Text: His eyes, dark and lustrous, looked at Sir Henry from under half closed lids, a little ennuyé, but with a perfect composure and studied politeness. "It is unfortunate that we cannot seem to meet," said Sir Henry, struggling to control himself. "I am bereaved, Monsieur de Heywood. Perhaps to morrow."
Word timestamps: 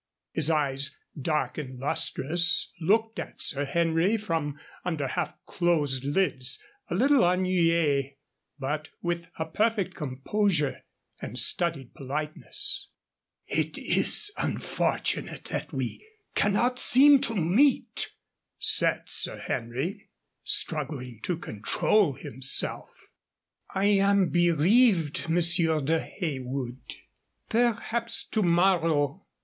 His 0.31 0.49
eyes, 0.49 0.97
dark 1.15 1.59
and 1.59 1.77
lustrous, 1.77 2.73
looked 2.81 3.19
at 3.19 3.39
Sir 3.39 3.65
Henry 3.65 4.17
from 4.17 4.59
under 4.83 5.07
half 5.07 5.35
closed 5.45 6.03
lids, 6.03 6.59
a 6.89 6.95
little 6.95 7.19
ennuyé, 7.21 8.15
but 8.57 8.89
with 9.03 9.29
a 9.37 9.45
perfect 9.45 9.93
composure 9.93 10.81
and 11.21 11.37
studied 11.37 11.93
politeness. 11.93 12.89
"It 13.45 13.77
is 13.77 14.33
unfortunate 14.37 15.43
that 15.51 15.71
we 15.71 16.03
cannot 16.33 16.79
seem 16.79 17.21
to 17.21 17.35
meet," 17.35 18.11
said 18.57 19.03
Sir 19.05 19.37
Henry, 19.37 20.09
struggling 20.43 21.19
to 21.21 21.37
control 21.37 22.13
himself. 22.13 22.89
"I 23.69 23.85
am 23.85 24.29
bereaved, 24.29 25.29
Monsieur 25.29 25.79
de 25.79 25.99
Heywood. 25.99 26.95
Perhaps 27.49 28.25
to 28.29 28.41
morrow." 28.41 29.27